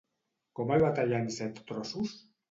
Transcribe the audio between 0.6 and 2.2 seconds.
el va tallar en Set-trossos?